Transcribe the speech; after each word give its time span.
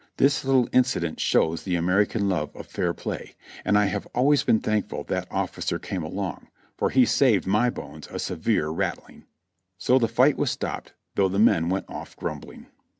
This 0.17 0.43
little 0.43 0.67
incident 0.73 1.19
shows 1.19 1.61
the 1.61 1.75
American 1.75 2.27
love 2.27 2.49
of 2.55 2.65
fair 2.65 2.91
play, 2.91 3.35
and 3.63 3.77
I 3.77 3.85
have 3.85 4.07
always 4.15 4.43
been 4.43 4.59
thankful 4.59 5.03
that 5.03 5.27
officer 5.31 5.77
came 5.77 6.01
along, 6.01 6.47
for 6.75 6.89
he 6.89 7.05
saved 7.05 7.45
my 7.45 7.69
bones 7.69 8.07
a 8.09 8.17
severe 8.17 8.69
rattling. 8.69 9.25
So 9.77 9.99
the 9.99 10.07
fight 10.07 10.37
was 10.37 10.49
stopped, 10.49 10.93
though 11.13 11.29
the 11.29 11.37
men 11.37 11.69
went 11.69 11.85
off 11.87 12.15
grumbling. 12.17 12.65